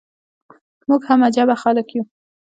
[0.87, 2.03] موږ هم عجبه خلک يو.